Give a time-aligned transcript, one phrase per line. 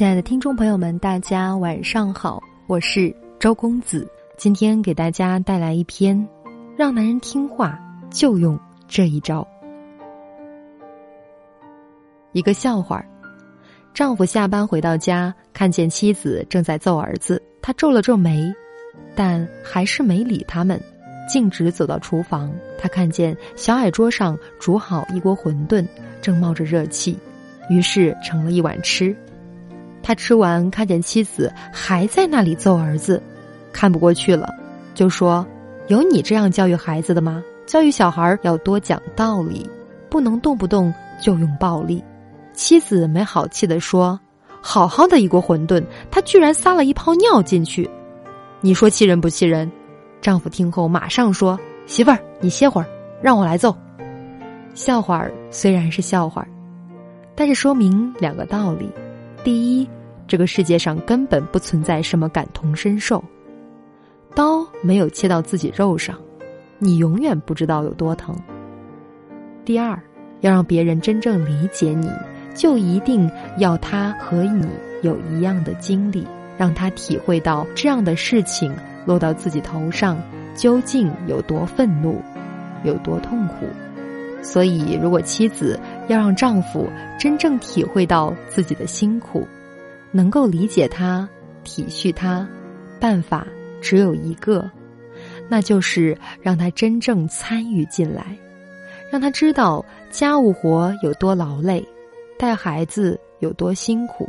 [0.00, 4.10] 亲爱的听众朋友们，大家晚上好，我是周公子。
[4.38, 6.26] 今天给大家带来一篇，
[6.74, 8.58] 让男人听话就用
[8.88, 9.46] 这一招。
[12.32, 13.04] 一个笑话：
[13.92, 18.50] 丈夫下班回到家，看见妻子正在揍儿子，他皱了皱眉，
[19.14, 20.80] 但还是没理他们，
[21.28, 22.50] 径直走到厨房。
[22.78, 25.86] 他看见小矮桌上煮好一锅馄饨，
[26.22, 27.18] 正冒着热气，
[27.68, 29.14] 于是盛了一碗吃。
[30.02, 33.22] 他吃完，看见妻子还在那里揍儿子，
[33.72, 34.48] 看不过去了，
[34.94, 35.46] 就说
[35.88, 37.42] ：“有你这样教育孩子的吗？
[37.66, 39.68] 教育小孩要多讲道理，
[40.08, 40.92] 不能动不动
[41.22, 42.02] 就用暴力。”
[42.52, 44.18] 妻子没好气地说
[44.60, 47.88] ：“好好的一锅馄饨，他居然撒了一泡尿进去，
[48.60, 49.70] 你说气人不气人？”
[50.20, 52.86] 丈夫听后马上说：“媳妇儿，你歇会儿，
[53.22, 53.74] 让我来揍。”
[54.74, 56.48] 笑话儿虽然是笑话儿，
[57.34, 58.90] 但是说明两个道理。
[59.42, 59.88] 第一，
[60.28, 63.24] 这个世界上根本不存在什么感同身受，
[64.34, 66.14] 刀没有切到自己肉上，
[66.78, 68.36] 你永远不知道有多疼。
[69.64, 69.98] 第二，
[70.40, 72.10] 要让别人真正理解你，
[72.54, 74.68] 就一定要他和你
[75.02, 76.26] 有一样的经历，
[76.58, 78.70] 让他体会到这样的事情
[79.06, 80.18] 落到自己头上
[80.54, 82.20] 究竟有多愤怒，
[82.84, 83.66] 有多痛苦。
[84.42, 85.78] 所以，如果妻子
[86.12, 89.46] 要让丈夫真正体会到自己的辛苦，
[90.10, 91.28] 能够理解他、
[91.64, 92.46] 体恤他，
[92.98, 93.46] 办法
[93.80, 94.70] 只有一个，
[95.48, 98.36] 那就是让他真正参与进来，
[99.10, 101.86] 让他知道家务活有多劳累，
[102.38, 104.28] 带孩子有多辛苦。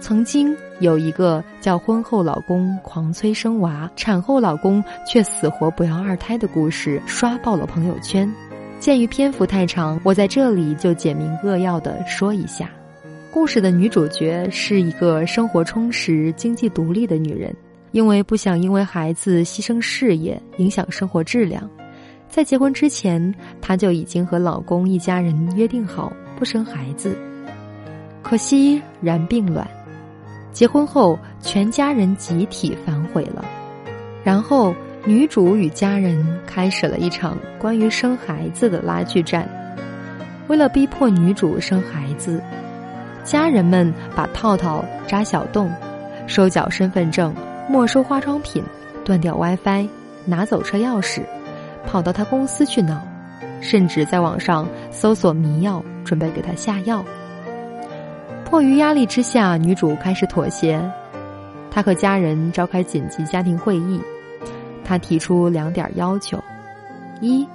[0.00, 8.32] 曾经有一个叫婚后老公狂催生娃，产后老公却死活不要二胎的故事，刷爆了朋友圈。
[8.78, 12.70] 鉴于篇幅太长，我在这里就简明扼要的说一下。
[13.32, 17.54] 故事的女主角是一个生活充实、经济独立的女人，
[17.90, 21.68] 因为不想因为孩子牺牲事业、影响生活质量，
[22.28, 27.18] 在结婚之前，她就已经和老公一家人约定好不生孩子。
[28.22, 29.68] 可惜然并卵，
[30.52, 33.44] 结婚后全家人集体反悔了，
[34.22, 34.72] 然后。
[35.04, 39.48] 女主与家人开始了一场关于生孩子的拉锯战。
[40.48, 42.42] 为了逼迫女主生孩子，
[43.24, 45.70] 家人们把套套扎小洞，
[46.26, 47.34] 收缴身份证，
[47.68, 48.62] 没收化妆品，
[49.04, 49.88] 断掉 WiFi，
[50.24, 51.20] 拿走车钥匙，
[51.86, 53.00] 跑到她公司去闹，
[53.60, 57.04] 甚至在网上搜索迷药，准备给她下药。
[58.44, 60.82] 迫于压力之下，女主开始妥协，
[61.70, 64.00] 她和家人召开紧急家庭会议。
[64.88, 66.42] 他提出两点要求：
[67.20, 67.46] 一，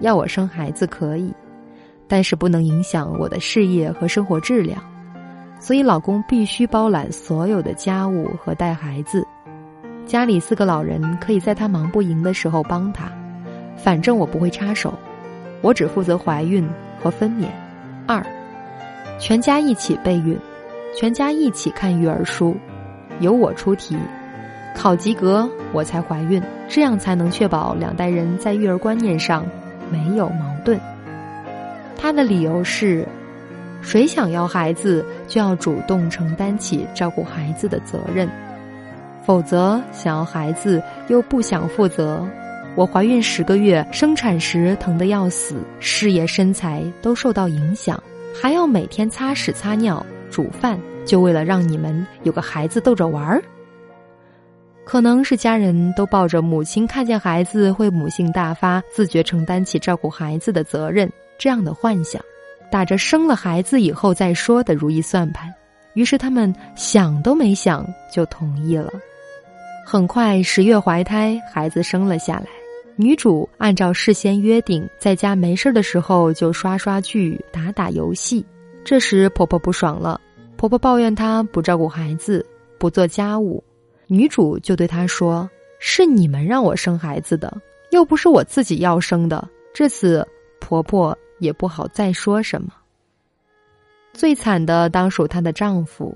[0.00, 1.32] 要我生孩子可以，
[2.06, 4.78] 但是不能影响我的事业和生活质量，
[5.58, 9.26] 所以老公必须包揽所有的家务和带孩子。
[10.04, 13.10] 家里四个老人可以在他忙不赢的时候帮他，
[13.74, 14.92] 反正我不会插手，
[15.62, 16.68] 我只负责怀孕
[17.02, 17.46] 和分娩。
[18.06, 18.22] 二，
[19.18, 20.38] 全家一起备孕，
[20.94, 22.54] 全家一起看育儿书，
[23.20, 23.96] 由我出题。
[24.74, 29.46] 考及格，我才怀孕，这样才能确保两代人在育儿观念上
[29.90, 30.80] 没有矛盾。
[31.96, 33.06] 他的理由是：
[33.80, 38.26] 谁想要孩子，就要主动承担起照顾孩子的责任；
[39.24, 42.26] 否则，想要孩子又不想负责，
[42.74, 48.02] 我怀孕十个月，生产时疼得要死，事业身材都受到影响，
[48.40, 53.42] 还要每天擦屎擦尿、煮饭，就为了让你们有个孩子逗着玩儿。
[54.84, 62.20] 可能是家人都抱着母亲看见孩子会母性大发、自觉承担起照顾孩子的责任这样的幻想，
[62.70, 65.52] 打着生了孩子以后再说的如意算盘，
[65.94, 68.90] 于是他们想都没想就同意了。
[69.86, 72.46] 很快十月怀胎，孩子生了下来。
[72.96, 78.44] 女主按照事先约定，在家没事的时候就刷刷剧、打打游戏。
[78.84, 80.20] 这时婆婆不爽了，
[80.56, 82.44] 婆婆抱怨她不照顾孩子、
[82.78, 83.62] 不做家务。
[84.12, 85.48] 女主就对他说
[85.80, 87.50] ：“是你们让我生孩子的，
[87.92, 90.22] 又不是我自己要生的。”至此，
[90.60, 92.68] 婆婆也不好再说什么。
[94.12, 96.14] 最惨的当属她的丈夫，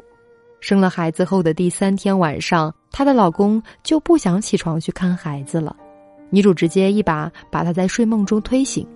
[0.60, 5.74] 生了孩子后的第三天晚上，她的老公就不想起床去看孩子了。
[6.28, 8.86] 女主直接一把把他在睡梦中推醒。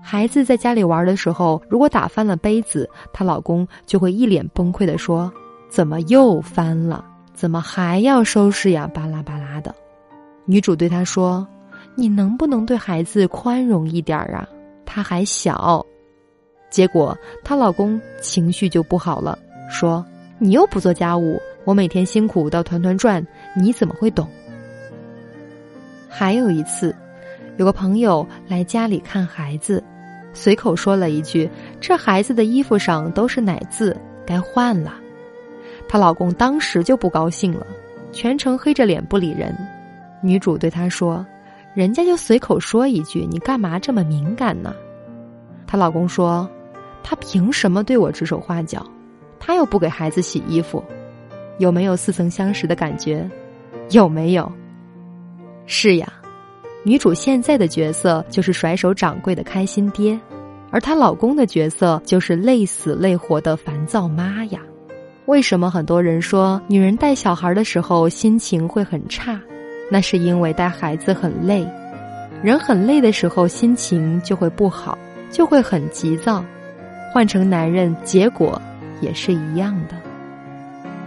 [0.00, 5.32] 孩子在家里玩的时候，如果打翻了杯子，她老公就会一脸崩溃的说
[5.68, 7.04] ：“怎么又翻了？”
[7.40, 8.86] 怎么还要收拾呀？
[8.92, 9.74] 巴拉巴拉的，
[10.44, 11.48] 女主对他说
[11.96, 14.46] ：“你能不能对孩子宽容一点啊？
[14.84, 15.82] 他还小。”
[16.68, 19.38] 结果她老公情绪就不好了，
[19.70, 20.04] 说
[20.38, 23.26] ：“你又不做家务，我每天辛苦到团团转，
[23.56, 24.28] 你怎么会懂？”
[26.10, 26.94] 还有一次，
[27.56, 29.82] 有个朋友来家里看孩子，
[30.34, 31.48] 随口说了一句
[31.80, 33.96] ：“这孩子的衣服上都是奶渍，
[34.26, 34.92] 该换了。”
[35.92, 37.66] 她老公当时就不高兴了，
[38.12, 39.52] 全程黑着脸不理人。
[40.22, 41.26] 女主对他说
[41.74, 44.72] ：“人家就随口说一句，你干嘛这么敏感呢？”
[45.66, 46.48] 她老公说
[47.02, 48.86] ：“他凭什么对我指手画脚？
[49.40, 50.80] 他又不给孩子洗衣服，
[51.58, 53.28] 有没有似曾相识的感觉？
[53.90, 54.52] 有没有？
[55.66, 56.06] 是呀，
[56.84, 60.16] 女主现在的角色就是甩手掌柜的开心爹，
[60.70, 64.60] 而她老公的角色就是累死累活的烦躁妈呀。
[65.30, 69.40] 为什么很多人说女人带小孩的时候心情会很差？”
[69.88, 71.64] 那是因为带孩子很累，
[72.42, 74.98] 人很累的时候心情就会不好，
[75.30, 76.44] 就会很急躁。
[77.12, 78.60] 换成男人，结果
[79.00, 79.94] 也是一样的。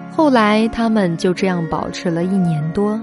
[0.10, 2.98] 后来他们就这样保持了一年多，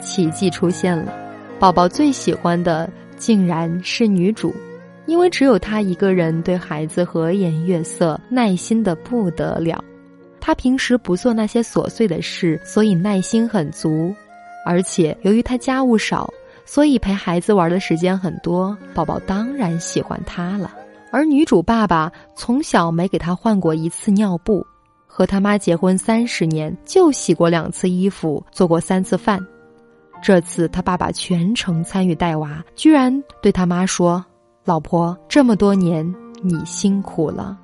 [0.00, 1.12] 奇迹出现了，
[1.58, 4.54] 宝宝最喜欢的竟然是女主，
[5.06, 9.82] 因为只有她一个人对孩子和颜悦色，耐心的不得了。
[10.44, 14.12] 他平时不做那些琐碎的事，所以耐心很足。
[14.66, 16.28] 而且由于他家务少，
[16.66, 20.74] 所以陪孩子玩的时间很多，宝宝当然喜欢他了。
[21.12, 24.66] 而女主爸爸从小没给他换过一次尿布，
[25.06, 29.38] 和他妈结婚三十年就洗过两次衣服，做过三次饭。
[30.20, 34.24] 这次他爸爸全程参与带娃，居然对他妈说
[34.64, 36.04] ：“老婆，这么多年
[36.42, 37.58] 你辛苦了。”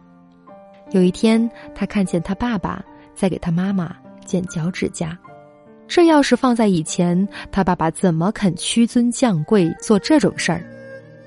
[0.90, 3.94] 有一天，他看见他爸爸在给他妈妈
[4.24, 5.16] 剪脚趾甲。
[5.86, 10.62] 这要是放在以前，他爸爸怎么肯屈尊降贵做这种事儿？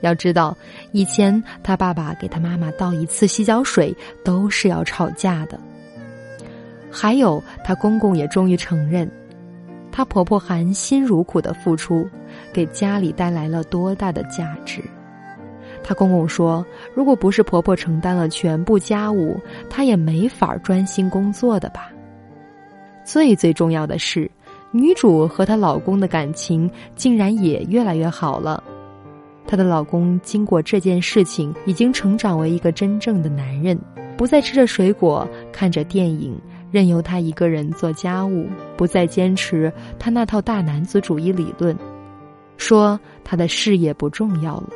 [0.02, 0.56] 要知道，
[0.94, 5.60] 以前他爸爸给他妈妈倒一次洗脚水都是要吵架的。
[6.92, 9.10] 还有，他公公也终于承认，
[9.92, 12.08] 他婆婆含辛茹苦的付出，
[12.52, 14.82] 给家里带来了多大的价值。
[15.84, 19.40] 她公公说：“如果不是婆婆承担了全部家务，
[19.70, 21.92] 她也没法专心工作的吧。”
[23.04, 24.30] 最最重要的是。
[24.74, 28.64] 女主和她老公的感情竟然也越来越好了。
[29.46, 33.78] 她的老公经过这件事情，已经成长为一个真正的男人，
[34.16, 36.40] 不再吃着水果看着电影，
[36.72, 39.70] 任由她一个人做家务，不再坚持
[40.00, 41.78] 他那套大男子主义理论，
[42.56, 44.70] 说他的事业不重要了。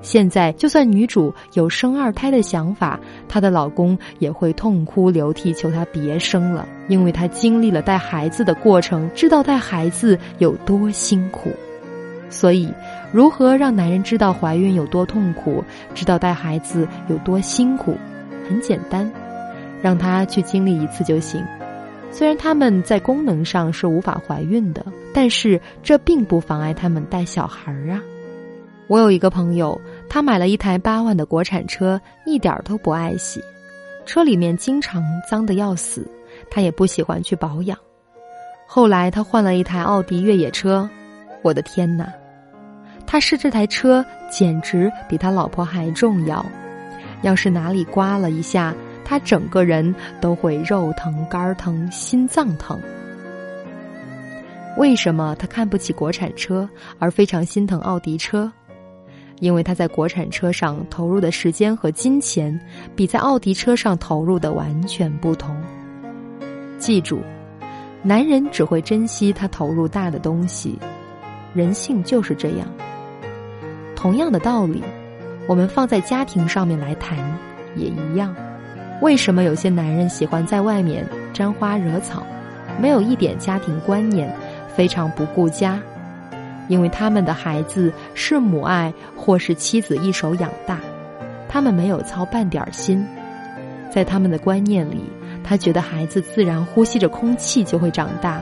[0.00, 2.98] 现在，就算女主有生二胎的想法，
[3.28, 11.50] 她的老公也会痛哭流涕求她别生了，因为她经历了带孩子的过程，知道带孩子有多辛苦。
[12.30, 12.72] 所以，
[13.10, 15.64] 如何让男人知道怀孕有多痛苦，
[15.94, 17.96] 知道带孩子有多辛苦，
[18.48, 19.10] 很简单，
[19.82, 21.42] 让他去经历一次就行。
[22.10, 28.00] 虽然他们在功能上是无法怀孕的，但是这并不妨碍他们带小孩儿啊。
[28.88, 33.42] 我有一个朋友，他买了一台八万的国产车，一点儿都不爱惜，
[34.06, 36.06] 车里面经常脏的要死，
[36.50, 37.78] 他也不喜欢去保养。
[38.66, 40.88] 后来他换了一台奥迪越野车，
[41.42, 42.10] 我的天哪！
[43.06, 46.44] 他视这台车简直比他老婆还重要，
[47.22, 52.78] 要是哪里刮了一下，他整个人都会肉疼、肝疼、心脏疼。
[54.76, 56.68] 为什么他看不起国产车，
[56.98, 58.52] 而非常心疼奥迪车？
[59.40, 62.58] 因为他在国产车上投入的时间和金钱，
[62.96, 65.56] 比在奥迪车上投入的完全不同。
[66.78, 67.20] 记住，
[68.02, 70.78] 男人只会珍惜他投入大的东西，
[71.54, 72.68] 人性就是这样。
[73.96, 74.82] 同样的道理，
[75.46, 77.18] 我们放在家庭上面来谈，
[77.74, 78.34] 也一样。
[79.00, 82.24] 为什么有些男人喜欢在外面沾花惹草，
[82.80, 84.32] 没有一点家庭观念，
[84.74, 85.80] 非常不顾家？
[86.68, 90.78] 因为他们的孩子是母爱或是妻子一手养大，
[91.48, 93.04] 他们没有操半点心，
[93.90, 95.02] 在他们的观念里，
[95.42, 98.40] 他觉得孩子自然呼吸着空气就会长大，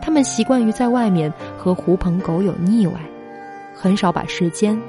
[0.00, 2.94] 他们习惯于在外面和狐朋狗友腻歪，
[3.74, 4.80] 很少把时间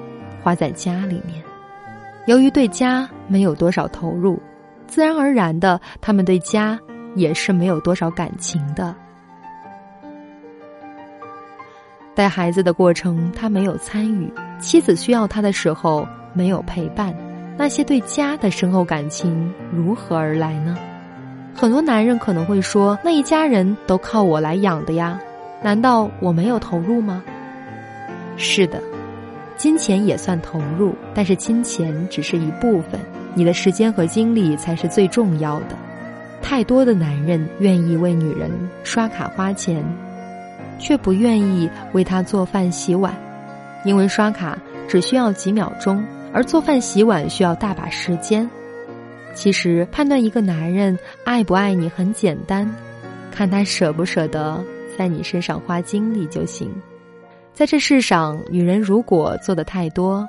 [0.41, 1.43] 花在家里面。
[2.27, 4.39] 由于对家没有多少投入，
[4.85, 6.79] 自然而然的，他们对家
[7.15, 8.95] 也是没有多少感情的。
[12.19, 14.27] 带孩子的过程，他没有参与；
[14.59, 17.15] 妻子需要他的时候，没有陪伴。
[17.55, 20.77] 那些对家的深厚感情如何而来呢？
[21.55, 25.17] 很多男人可能会说：“那一家人都靠我来养的呀，
[25.63, 27.23] 难道我没有投入吗？”
[28.35, 28.83] 是的，
[29.55, 32.99] 金钱也算投入，但是金钱只是一部分，
[33.33, 35.67] 你的时间和精力才是最重要的。
[36.41, 38.51] 太多的男人愿意为女人
[38.83, 39.81] 刷卡花钱，
[40.79, 43.13] 却不愿意为他做饭洗碗，
[43.85, 44.57] 因为刷卡
[44.87, 48.49] 只需要几秒钟，而做饭洗碗需要大把时间。
[49.35, 52.69] 其实判断一个男人爱不爱你很简单，
[53.31, 54.63] 看他舍不舍得
[54.97, 56.73] 在你身上花精力就行。
[57.53, 60.27] 在这世上，女人如果做的太多，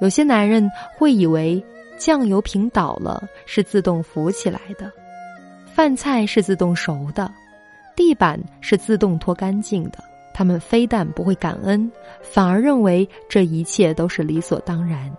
[0.00, 1.62] 有些男人会以为
[1.98, 4.90] 酱油瓶倒了是自动浮起来的，
[5.74, 7.30] 饭菜是自动熟的，
[7.96, 9.98] 地板是自动拖干净的。
[10.34, 15.14] 他们非但不会感恩，反而认为这一切都是理所当然。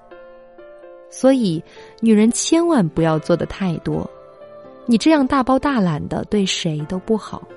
[1.08, 1.63] 所以，
[2.00, 4.10] 女人千万不要做的太多，
[4.88, 7.48] 你这样大包大揽的对谁都不好。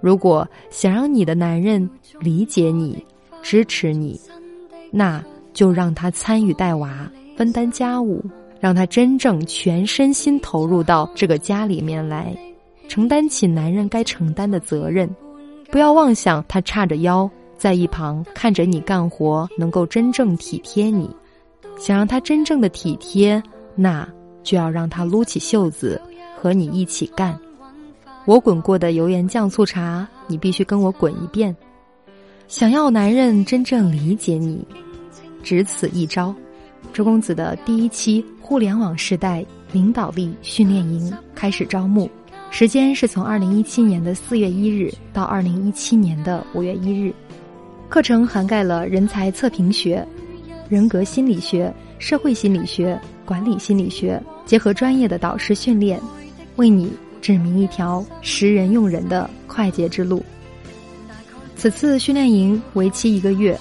[0.00, 3.04] 如果想让你的男人理解你、
[3.42, 4.18] 支持你，
[4.92, 5.22] 那
[5.52, 8.24] 就让他参与带娃、分担家务，
[8.60, 12.36] 让他真正全身心投入到这个家里面来，
[12.90, 15.08] 承担起男人该承担的责任。
[15.70, 21.08] 不要妄想他叉着腰在一旁看着你干活，能够真正体贴你。
[21.78, 23.40] 想让他真正的体贴，
[23.76, 24.06] 那
[24.42, 26.02] 就要让他撸起袖子
[26.36, 27.38] 和你一起干。
[28.24, 31.56] 我滚过的油盐酱醋茶，你必须跟我滚一遍。
[32.48, 34.66] 想要男人真正理解你，
[35.44, 36.34] 只此一招。
[36.92, 42.10] 周公子的第一期互联网时代领导力训练营开始招募，
[42.50, 47.14] 时间是从二零一七年的四月一日到二零一七年的五月一日。
[47.88, 50.06] 课程涵盖了人才测评学。
[50.68, 55.98] 人格心理学、社会心理学、管理心理学结合专业的导师训练，
[56.56, 60.22] 为你指明一条识人用人的快捷之路。
[61.56, 63.58] 此次训练营为期一个月，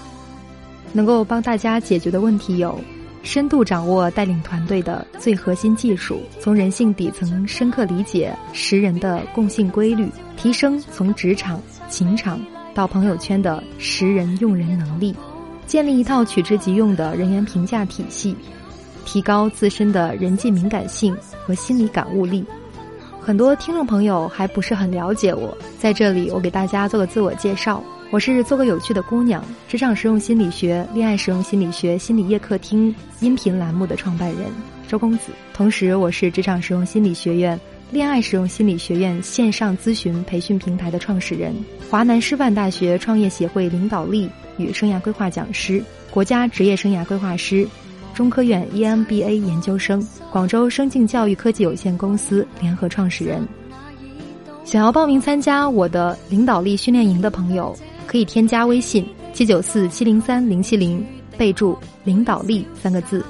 [0.94, 2.80] 能够帮大家解决的问题有：
[3.22, 12.40] 深度掌握带领团队的最核心技术，从人性底层深刻理解识人的共性规律，提升从职场、情场
[12.74, 15.16] 到朋友圈的识人用人能力。
[15.68, 18.36] 建立一套取之即用的人员评价体系，
[19.06, 22.44] 提高自身的人际敏感性和心理感悟力。
[23.22, 34.48] 很多听众朋友还不是很了解我，在这里我给大家做个自我介绍：我是做个有趣的姑娘，职场实用心理学、恋爱实用心理学心理夜客厅音频栏目的创办人
[34.88, 37.60] 周公子，同时我是职场实用心理学院、
[37.92, 41.54] 恋爱实用心理学院线上咨询培训平台的创始人，
[41.88, 44.28] 华南师范大学创业协会领导力。
[44.58, 47.66] 与生涯规划讲师，国家职业生涯规划师，
[48.16, 53.48] 中科院 EMBA 研究生，广州生境教育科技有限公司联合创始人。
[54.66, 57.76] 想要报名参加我的领导力训练营的朋友，
[58.10, 61.06] 可以添加微信七九四七零三零七零，
[61.38, 63.24] 备注“领导力”三个字。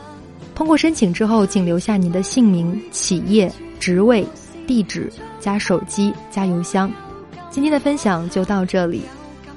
[0.56, 4.26] 通过申请之后，请留下您的姓名、企业、职位、
[4.66, 6.90] 地址加手机加邮箱。
[7.50, 9.02] 今天的分享就到这里，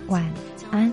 [0.08, 0.28] 晚
[0.72, 0.92] 安。